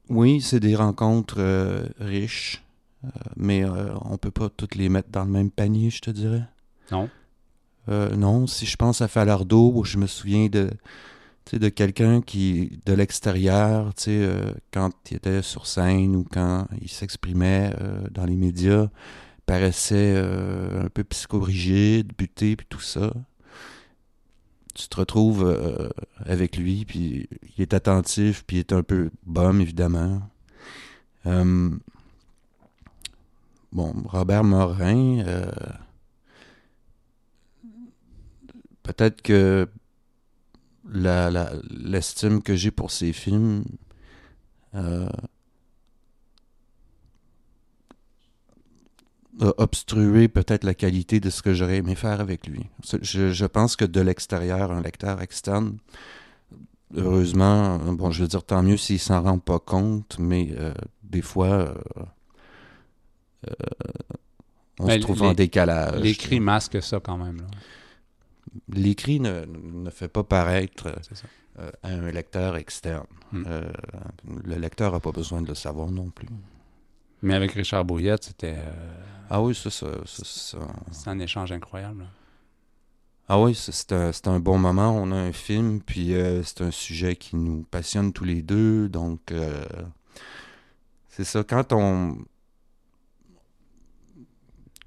[0.07, 2.63] Oui, c'est des rencontres euh, riches,
[3.03, 6.43] euh, mais on peut pas toutes les mettre dans le même panier, je te dirais.
[6.91, 7.09] Non?
[7.89, 10.69] Euh, non, si je pense à Falardeau, je me souviens de,
[11.51, 17.73] de quelqu'un qui, de l'extérieur, euh, quand il était sur scène ou quand il s'exprimait
[17.81, 18.87] euh, dans les médias,
[19.45, 23.13] paraissait un peu psychorigide, buté, puis tout ça.
[24.73, 25.47] Tu te retrouves
[26.25, 30.23] avec lui, puis il est attentif, puis il est un peu bum, évidemment.
[33.75, 35.51] Bon, Robert Morin, euh,
[38.85, 39.67] peut-être que
[40.87, 43.63] la, la- l'estime que j'ai pour ses films
[44.75, 45.09] euh,
[49.41, 52.67] a obstrué peut-être la qualité de ce que j'aurais aimé faire avec lui.
[53.01, 55.77] Je, je pense que de l'extérieur, un lecteur externe,
[56.95, 60.73] heureusement, euh, bon, je veux dire, tant mieux s'il s'en rend pas compte, mais euh,
[61.03, 61.73] des fois, euh,
[63.49, 63.53] euh,
[64.79, 66.01] on Ben, se trouve les- en décalage.
[66.01, 67.37] L'écrit masque ça quand même.
[67.37, 67.47] là.
[68.69, 70.87] L'écrit ne, ne fait pas paraître
[71.59, 73.05] euh, à un lecteur externe.
[73.31, 73.43] Hmm.
[73.47, 73.71] Euh,
[74.43, 76.27] le lecteur n'a pas besoin de le savoir non plus.
[77.21, 78.93] Mais avec Richard Brouillette, c'était euh,
[79.29, 82.05] Ah oui, ça, ça, c'est un échange incroyable.
[83.27, 84.91] Ah oui, c'est un, un bon moment.
[84.91, 88.87] On a un film, puis c'est un sujet qui nous passionne tous les deux.
[88.87, 89.33] Donc,
[91.09, 91.43] c'est ça.
[91.43, 92.17] Quand on.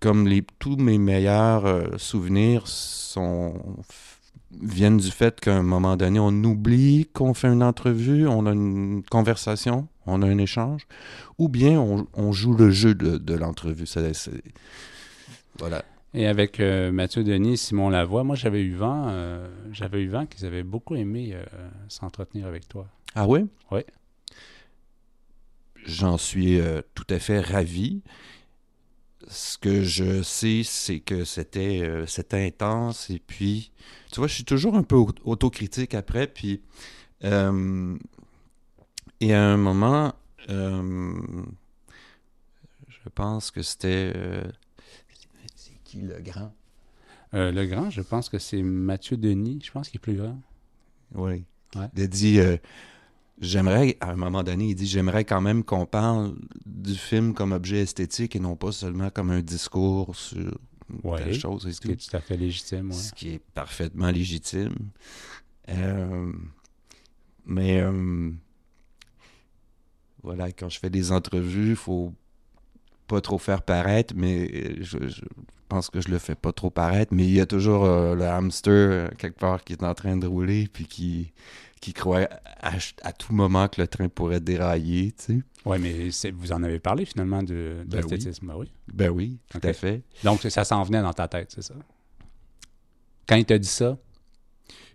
[0.00, 3.60] Comme les, tous mes meilleurs euh, souvenirs sont,
[4.62, 8.52] viennent du fait qu'à un moment donné, on oublie qu'on fait une entrevue, on a
[8.52, 10.86] une conversation, on a un échange,
[11.36, 13.86] ou bien on, on joue le jeu de, de l'entrevue.
[15.58, 15.84] Voilà.
[16.14, 20.08] Et avec euh, Mathieu Denis et Simon Lavoie, moi j'avais eu vent, euh, j'avais eu
[20.08, 21.34] vent qu'ils avaient beaucoup aimé
[21.88, 22.86] s'entretenir avec toi.
[23.16, 23.46] Ah oui?
[23.72, 23.80] Oui.
[25.84, 26.60] J'en suis
[26.94, 28.02] tout à fait ravi.
[29.26, 33.10] Ce que je sais, c'est que c'était euh, c'était intense.
[33.10, 33.72] Et puis,
[34.12, 36.26] tu vois, je suis toujours un peu au- autocritique après.
[36.28, 36.62] Puis,
[37.24, 37.96] euh,
[39.20, 40.14] et à un moment,
[40.50, 41.14] euh,
[42.88, 44.12] je pense que c'était.
[44.16, 44.44] euh,
[45.54, 46.52] c'est qui le grand?
[47.32, 50.38] Le grand, je pense que c'est Mathieu Denis, je pense qu'il est plus grand.
[51.14, 51.44] Oui.
[51.76, 51.88] Ouais.
[51.96, 52.40] Il a dit
[53.40, 56.34] J'aimerais, à un moment donné, il dit J'aimerais quand même qu'on parle
[56.66, 60.58] du film comme objet esthétique et non pas seulement comme un discours sur
[61.04, 61.22] Ouais.
[61.22, 61.66] telle chose.
[61.66, 62.16] et Ce qui est tout.
[62.16, 62.94] à fait légitime, ouais.
[62.96, 64.72] Ce qui est parfaitement légitime.
[65.68, 66.32] Euh,
[67.44, 68.30] mais euh,
[70.22, 72.12] voilà, quand je fais des entrevues, il faut
[73.06, 75.22] pas trop faire paraître, mais euh, je, je
[75.68, 78.24] pense que je le fais pas trop paraître, mais il y a toujours euh, le
[78.26, 81.32] hamster quelque part qui est en train de rouler puis qui,
[81.80, 82.28] qui croit
[82.60, 85.38] à, à tout moment que le train pourrait dérailler, tu sais.
[85.64, 88.10] Oui, mais vous en avez parlé finalement de, de Ben oui.
[88.10, 88.46] l'esthétisme.
[88.46, 88.72] Ben oui.
[88.92, 90.02] Ben oui, tout à fait.
[90.24, 91.74] Donc ça s'en venait dans ta tête, c'est ça?
[93.28, 93.96] Quand il t'a dit ça,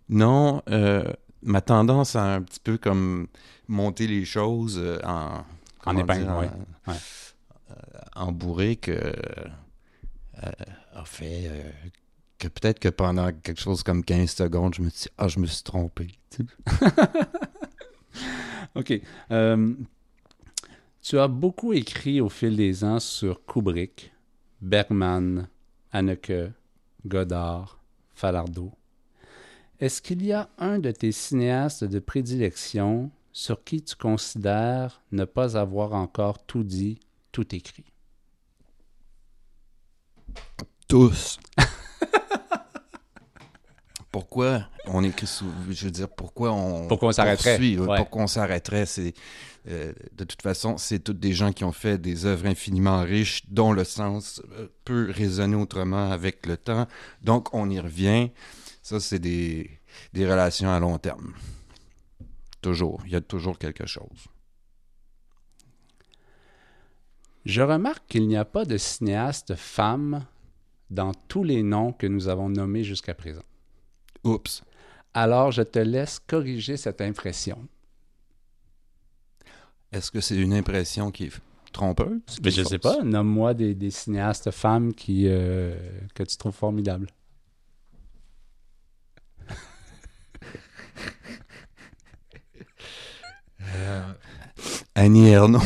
[0.10, 1.04] Non, euh,
[1.42, 3.28] ma tendance à un petit peu comme
[3.68, 5.44] monter les choses euh, en...
[5.80, 6.50] comment épingle, ouais.
[6.88, 7.76] en- euh,
[8.16, 10.52] en bourré que euh,
[10.94, 11.50] a fait
[12.44, 15.46] que peut-être que pendant quelque chose comme 15 secondes, je me dit, ah, je me
[15.46, 16.08] suis trompé.
[18.76, 18.94] OK.
[19.32, 19.74] Euh,
[21.02, 24.12] tu as beaucoup écrit au fil des ans sur Kubrick,
[24.62, 25.48] Bergman,
[25.92, 26.52] Haneke,
[27.06, 27.80] Godard,
[28.14, 28.72] Falardeau.
[29.80, 35.26] Est-ce qu'il y a un de tes cinéastes de prédilection sur qui tu considères ne
[35.26, 37.00] pas avoir encore tout dit,
[37.32, 37.86] tout écrit?
[40.88, 41.40] Tous.
[44.14, 45.52] pourquoi on écrit sous...
[45.72, 46.88] Je veux dire, pourquoi on...
[46.88, 47.58] Pourquoi on s'arrêterait?
[47.58, 47.98] ouais.
[47.98, 48.86] Pourquoi on s'arrêterait?
[48.86, 49.16] C'est...
[49.68, 53.42] euh, de toute façon, c'est toutes des gens qui ont fait des œuvres infiniment riches,
[53.50, 56.88] dont le sens euh, peut résonner autrement avec le temps.
[57.24, 58.30] Donc, on y revient.
[58.84, 59.80] Ça, c'est des,
[60.14, 61.34] des relations à long terme.
[62.62, 63.02] Toujours.
[63.08, 64.28] Il y a toujours quelque chose.
[67.46, 70.28] Je remarque qu'il n'y a pas de cinéaste femme
[70.92, 73.42] dans tous les noms que nous avons nommés jusqu'à présent.
[74.24, 74.64] Oups.
[75.14, 77.68] Alors, je te laisse corriger cette impression.
[79.92, 81.34] Est-ce que c'est une impression qui est
[81.72, 82.22] trompeuse?
[82.44, 85.76] Mais je sais pas, nomme-moi des, des cinéastes femmes qui, euh,
[86.16, 87.08] que tu trouves formidables.
[94.96, 95.62] Annie Ernaux.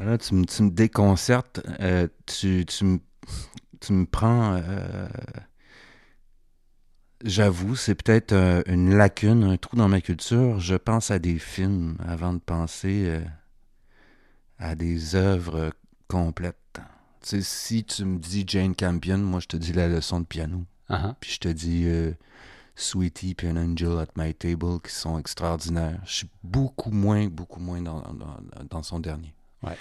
[0.00, 1.60] Là, tu, me- tu me déconcertes.
[1.80, 2.98] Euh, tu, tu, me,
[3.80, 4.54] tu me prends.
[4.56, 5.08] euh,
[7.24, 10.60] J'avoue, c'est peut-être euh, une lacune, un trou dans ma culture.
[10.60, 13.24] Je pense à des films avant de penser euh,
[14.58, 15.72] à des œuvres
[16.06, 16.58] complètes.
[17.22, 20.26] Tu sais, si tu me dis Jane Campion, moi je te dis la leçon de
[20.26, 20.64] piano.
[20.90, 22.12] Ah, Puis je te dis euh,
[22.76, 25.98] Sweetie puis An Angel at My Table qui sont extraordinaires.
[26.04, 28.36] Je suis beaucoup moins, beaucoup moins dans, dans,
[28.68, 29.32] dans son dernier.
[29.62, 29.78] Ouais.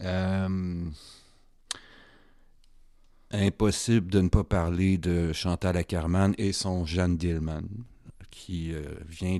[0.00, 0.80] Euh,
[3.36, 7.62] impossible de ne pas parler de Chantal Ackerman et son Jeanne Dillman
[8.30, 9.38] qui euh, vient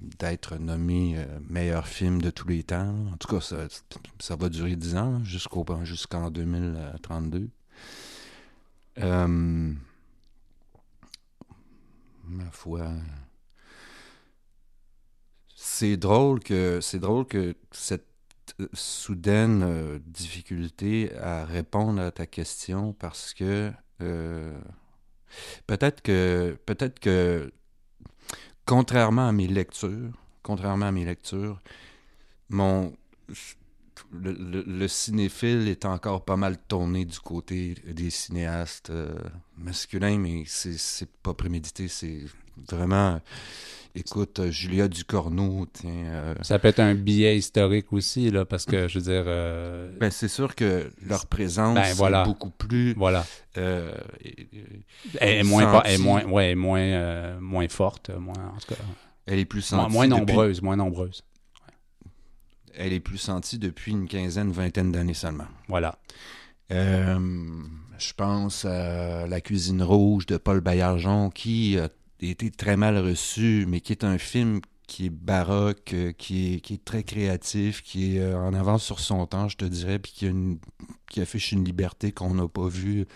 [0.00, 2.94] d'être nommé euh, meilleur film de tous les temps.
[3.12, 3.68] En tout cas, ça,
[4.18, 7.48] ça va durer 10 ans, jusqu'au jusqu'en 2032.
[8.98, 9.72] Euh,
[12.24, 12.90] ma foi.
[15.54, 18.13] C'est drôle que c'est drôle que cette
[18.72, 24.58] soudaine euh, difficulté à répondre à ta question parce que euh,
[25.66, 27.52] peut-être que peut-être que
[28.66, 31.60] contrairement à mes lectures, contrairement à mes lectures,
[32.48, 32.92] mon
[34.24, 39.14] le, le- le cinéphile est encore pas mal tourné du côté des cinéastes euh,
[39.58, 42.20] masculins, mais c'est pas prémédité, c'est
[42.70, 43.20] vraiment.
[43.96, 45.90] Écoute, Julia Ducorneau, tiens.
[45.92, 49.88] euh, Ça peut être un biais historique aussi, là, parce que, je veux dire, euh,
[50.00, 52.22] ben, c'est sûr que leur présence Ben, voilà.
[52.22, 52.94] est beaucoup plus.
[52.94, 53.24] voilà.
[53.56, 53.94] euh,
[55.20, 56.08] Elle est moins, fo- elle est Senti.
[56.08, 58.80] moins, ouais, elle est moins, moins forte, moins, en tout cas,
[59.26, 59.92] elle est plus moins, sentie.
[59.92, 61.22] moins nombreuse, moins nombreuse.
[62.76, 65.46] Elle est plus sentie depuis une quinzaine, vingtaine d'années seulement.
[65.68, 65.98] Voilà.
[66.72, 67.18] Euh,
[67.98, 71.88] je pense à La cuisine rouge de Paul Baillargeon qui a
[72.20, 76.60] été très mal reçu, mais qui est un film qui est baroque, euh, qui est,
[76.60, 79.98] qui est très créatif, qui est euh, en avance sur son temps, je te dirais,
[79.98, 80.58] puis qui, a une,
[81.08, 83.06] qui affiche une liberté qu'on n'a pas vue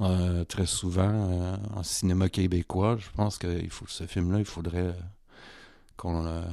[0.00, 2.96] euh, très souvent euh, en cinéma québécois.
[2.98, 4.94] Je pense que il faut, ce film-là, il faudrait
[5.96, 6.46] qu'on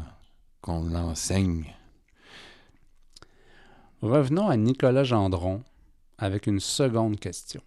[0.65, 1.76] l'enseigne.
[4.01, 5.63] Revenons à Nicolas Gendron
[6.19, 7.61] avec une seconde question.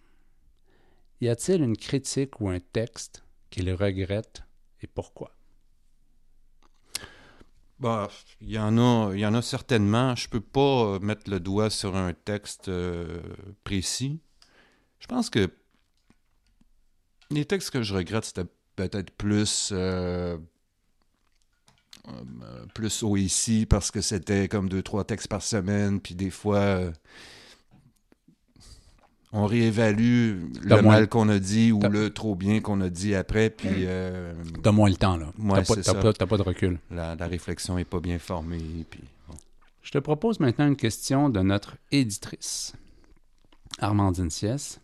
[1.19, 4.43] Y a-t-il une critique ou un texte qu'il regrette
[4.81, 5.35] et pourquoi?
[7.79, 10.15] Bah, il y en a, il y en a certainement.
[10.15, 13.21] Je peux pas euh, mettre le doigt sur un texte euh,
[13.63, 14.19] précis.
[14.99, 15.51] Je pense que
[17.29, 20.37] les textes que je regrette, c'était peut-être plus euh,
[22.73, 26.57] plus haut ici parce que c'était comme deux trois textes par semaine, puis des fois
[26.57, 26.91] euh,
[29.33, 33.15] on réévalue le moins- mal qu'on a dit ou le trop bien qu'on a dit
[33.15, 35.31] après, puis euh, T'as moins le temps, là.
[35.39, 36.79] Ouais, t'as, pas, pas- t'as pas de recul.
[36.91, 39.35] la, la réflexion est pas bien formée, puis bon.
[39.83, 42.73] Je te propose maintenant une question de notre éditrice.
[43.79, 44.79] Armandine Siès,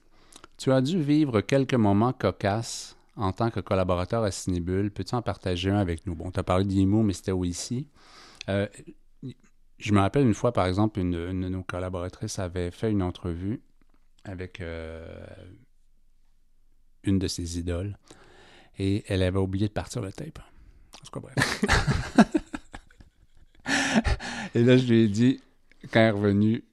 [0.58, 4.91] tu as dû vivre quelques moments cocasses en tant que collaborateur à Cinébule.
[4.91, 6.15] Peux-tu en partager un avec nous?
[6.15, 7.88] Bon, tu as parlé d'IMO, mais c'était où ici?
[8.49, 8.67] Euh,
[9.77, 13.03] je me rappelle une fois, par exemple, une, une de nos collaboratrices avait fait une
[13.03, 13.62] entrevue
[14.23, 15.25] avec euh,
[17.03, 17.97] une de ses idoles
[18.80, 20.39] et elle avait oublié de partir le tape.
[20.39, 21.36] En tout cas, bref.
[24.56, 25.41] Et là, je lui ai dit,
[25.91, 26.63] quand elle est revenue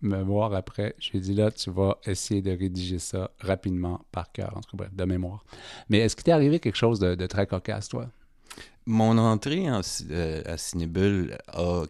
[0.00, 4.00] me voir après, je lui ai dit, là, tu vas essayer de rédiger ça rapidement,
[4.12, 5.44] par cœur, en tout cas, bref, de mémoire.
[5.88, 8.08] Mais est-ce qu'il t'est arrivé quelque chose de, de très cocasse, toi?
[8.86, 9.80] Mon entrée en
[10.10, 11.82] euh, à Cinébule a,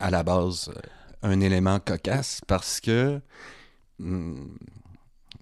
[0.00, 0.80] à la base, euh,
[1.22, 3.20] un élément cocasse parce que
[4.00, 4.56] hum,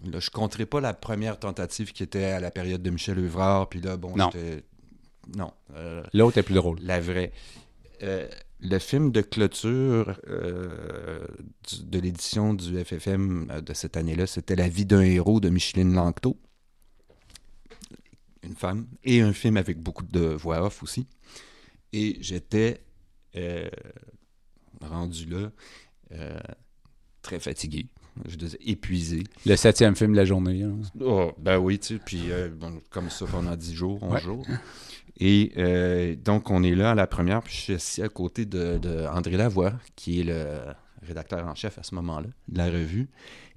[0.05, 3.69] là, je compterai pas la première tentative qui était à la période de Michel Evrard,
[3.69, 4.31] puis là, bon, Non.
[5.37, 5.53] Non.
[5.77, 6.79] euh, L'autre est plus drôle.
[6.83, 7.33] la vraie.
[8.03, 8.29] Euh,
[8.61, 11.27] le film de clôture euh,
[11.69, 15.49] du- de l'édition du FFM euh, de cette année-là, c'était La vie d'un héros de
[15.49, 16.37] Micheline Langto.
[18.43, 18.87] Une femme.
[19.05, 21.07] Et un film avec beaucoup de voix off aussi.
[21.93, 22.81] Et j'étais
[23.37, 23.69] euh,
[24.81, 25.51] rendu là
[27.23, 27.87] très fatigué.
[28.27, 29.23] Je disais épuisé.
[29.47, 30.63] Le septième film de la journée.
[30.63, 30.77] hein.
[31.01, 34.21] Oh, ben oui, tu sais, puis euh, bon, comme ça pendant 10 jours, 11 Ouais.
[34.21, 34.47] jours.
[35.19, 38.47] Et euh, donc, on est là à la première, puis je suis assis à côté
[38.47, 40.61] de, André Lavoie, qui est le
[41.03, 43.09] rédacteur en chef à ce moment-là de la revue.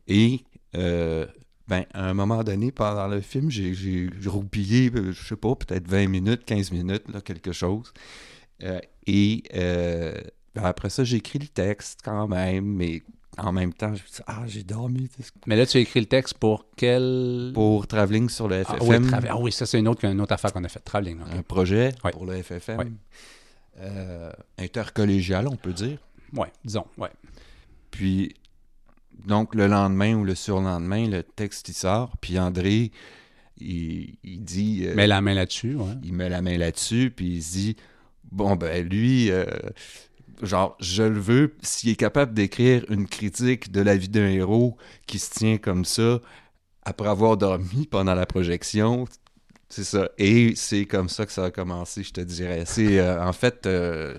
[0.08, 0.44] Et
[0.76, 1.28] euh,
[1.68, 5.88] ben, à un moment donné, pendant le film, j'ai roupillé, euh, je sais pas, peut-être
[5.88, 7.94] 20 minutes, 15 minutes, là, quelque chose.
[9.06, 13.04] Et ben, après ça, j'ai écrit le texte quand même, mais
[13.38, 15.10] en même temps, je me dis, ah, j'ai dormi.
[15.48, 17.52] Mais là, tu as écrit le texte pour quel...
[17.54, 19.04] Pour Travelling sur le Ah, FFM.
[19.04, 20.84] oui, Travel- ah oui, ça, c'est une autre, une autre affaire qu'on a faite.
[20.84, 21.18] Traveling.
[21.22, 22.78] un projet pour le FFM.
[22.80, 22.88] Ouais.
[23.80, 25.98] Euh, intercollégial, on peut dire.
[26.36, 27.10] Ouais, disons, ouais.
[27.90, 28.34] Puis,
[29.26, 32.16] donc, le lendemain ou le surlendemain, le texte, il sort.
[32.22, 32.92] Puis André,
[33.58, 34.84] il, il dit...
[34.86, 35.94] euh, Mets la main là-dessus, ouais.
[36.04, 37.76] il met la main là-dessus, puis il se dit,
[38.32, 39.46] bon, ben lui, euh,
[40.42, 44.78] genre, je le veux, s'il est capable d'écrire une critique de la vie d'un héros
[45.08, 46.20] qui se tient comme ça,
[46.84, 49.06] après avoir dormi pendant la projection,
[49.72, 50.10] c'est ça.
[50.18, 52.66] Et c'est comme ça que ça a commencé, je te dirais.
[52.80, 54.18] Euh, en fait, euh,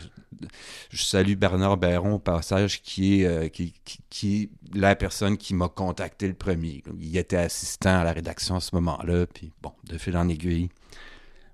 [0.90, 3.74] je salue Bernard Bayron au passage, qui est, euh, qui
[4.42, 6.82] est la personne qui m'a contacté le premier.
[6.98, 10.70] Il était assistant à la rédaction à ce moment-là, puis bon, de fil en aiguille.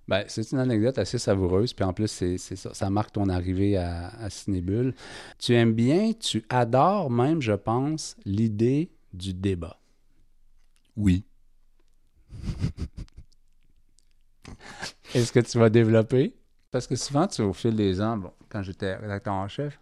[0.09, 3.77] Ben, c'est une anecdote assez savoureuse, puis en plus, c'est ça, ça marque ton arrivée
[3.77, 4.95] à, à Cinébule.
[5.39, 9.79] Tu aimes bien, tu adores même, je pense, l'idée du débat.
[10.97, 11.25] Oui.
[15.15, 16.35] Est-ce que tu vas développer?
[16.71, 19.79] Parce que souvent, tu, au fil des ans, bon, quand j'étais rédacteur en chef,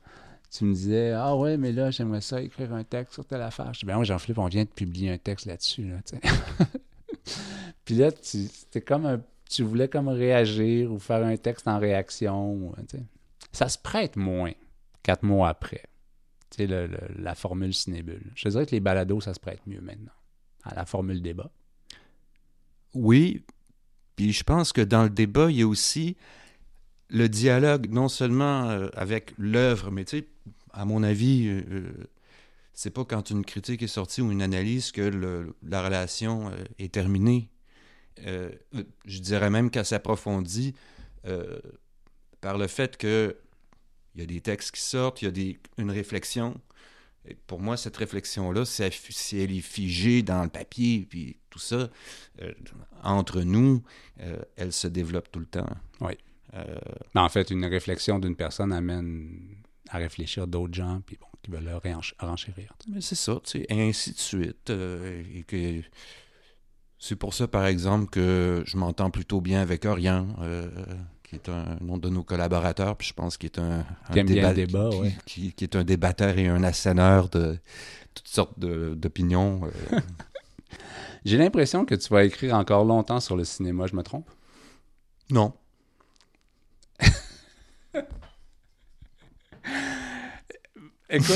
[0.51, 3.73] tu me disais Ah ouais, mais là, j'aimerais ça écrire un texte sur telle affaire.
[3.75, 5.89] Je dis Ben oui, Jean-Philippe, on vient de publier un texte là-dessus.
[5.89, 5.97] Là.
[7.85, 11.79] Puis là, tu, c'était comme un- tu voulais comme réagir ou faire un texte en
[11.79, 12.75] réaction.
[12.91, 13.03] sais.
[13.53, 14.53] Ça se prête moins
[15.03, 15.83] quatre mois après.
[16.51, 18.33] Tu sais, la formule cinébule.
[18.35, 20.13] Je dirais que les balados, ça se prête mieux maintenant.
[20.65, 21.51] À la formule débat.
[22.95, 23.45] Oui,
[24.17, 26.17] puis je pense que dans le débat, il y a aussi
[27.09, 30.27] le dialogue, non seulement euh, avec l'œuvre, mais tu sais,
[30.73, 31.93] à mon avis, euh, euh,
[32.73, 36.65] c'est pas quand une critique est sortie ou une analyse que le- la relation euh,
[36.79, 37.49] est terminée.
[38.25, 38.51] Euh,
[39.05, 40.75] je dirais même qu'elle s'approfondit
[41.27, 41.59] euh,
[42.41, 43.37] par le fait que
[44.15, 46.59] il y a des textes qui sortent, il y a des, une réflexion.
[47.29, 51.91] Et pour moi, cette réflexion-là, si elle, est figée dans le papier, puis tout ça,
[52.41, 52.53] euh,
[53.03, 53.83] entre nous,
[54.57, 55.69] elle se développe tout le temps.
[56.01, 56.13] Oui.
[56.55, 59.57] Mais en fait, une réflexion d'une personne amène
[59.91, 62.73] à réfléchir d'autres gens, puis bon, qui veulent le réench- renchérir.
[62.89, 64.71] mais c'est ça, tu sais, et ainsi de suite.
[64.71, 65.83] et que
[66.99, 70.69] c'est pour ça, par exemple, que je m'entends plutôt bien avec Orion, euh,
[71.23, 74.99] qui est un nom de nos collaborateurs, puis je pense qu'il est un, débat- qui,
[75.01, 75.17] ouais.
[75.27, 77.59] qui- qui est un débatteur et un asséneur de
[78.15, 79.61] toutes sortes d'opinions.
[79.93, 80.01] euh.
[81.25, 84.29] J'ai l'impression que tu vas écrire encore longtemps sur le cinéma, je me trompe?
[85.31, 85.53] non.
[91.09, 91.29] Écoute,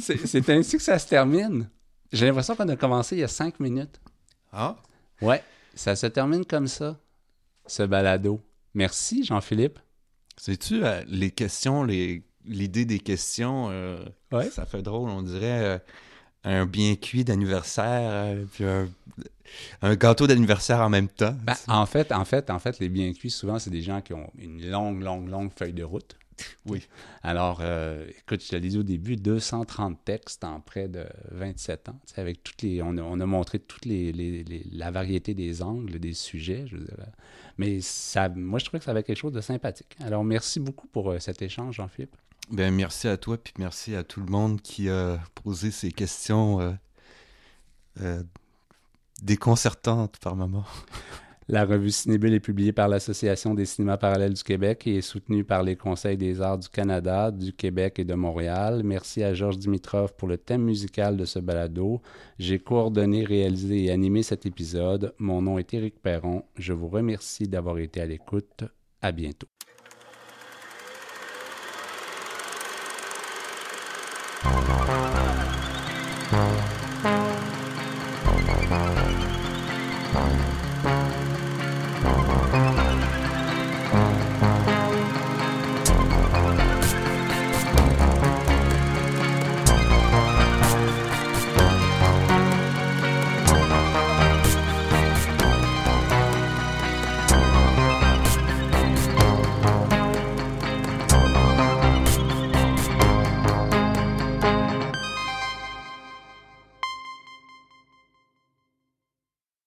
[0.00, 1.68] c'est ainsi que ça se termine.
[2.12, 4.00] J'ai l'impression qu'on a commencé il y a cinq minutes.
[4.52, 4.76] Ah?
[5.22, 5.42] Ouais,
[5.74, 6.98] ça se termine comme ça,
[7.66, 8.40] ce balado.
[8.74, 9.78] Merci, Jean-Philippe.
[10.36, 14.48] Sais-tu, euh, les questions, les l'idée des questions, euh, Ouais.
[14.50, 15.78] ça fait drôle, on dirait euh,
[16.44, 18.88] un bien cuit d'anniversaire, euh, puis un,
[19.82, 21.36] un gâteau d'anniversaire en même temps.
[21.42, 24.14] Ben, en fait, en fait, en fait, les bien cuits, souvent, c'est des gens qui
[24.14, 26.16] ont une longue, longue, longue feuille de route.
[26.66, 26.86] Oui.
[27.22, 31.88] Alors, euh, écoute, je te l'ai dit au début, 230 textes en près de 27
[31.88, 32.00] ans.
[32.06, 34.90] Tu sais, avec toutes les, on, a, on a montré toute les, les- les- la
[34.90, 36.66] variété des angles, des sujets.
[36.66, 36.96] Je veux dire.
[37.58, 39.96] Mais ça, moi, je trouvais que ça avait quelque chose de sympathique.
[40.00, 42.16] Alors, merci beaucoup pour euh, cet échange, Jean-Philippe.
[42.50, 46.60] Ben, merci à toi, puis merci à tout le monde qui a posé ces questions
[46.60, 46.72] euh,
[48.00, 48.22] euh,
[49.22, 50.64] déconcertantes par moment.
[51.50, 55.42] La revue Cinébule est publiée par l'Association des cinémas parallèles du Québec et est soutenue
[55.42, 58.82] par les Conseils des arts du Canada, du Québec et de Montréal.
[58.84, 62.00] Merci à Georges Dimitrov pour le thème musical de ce balado.
[62.38, 65.12] J'ai coordonné, réalisé et animé cet épisode.
[65.18, 66.44] Mon nom est Éric Perron.
[66.56, 68.62] Je vous remercie d'avoir été à l'écoute.
[69.02, 69.48] À bientôt.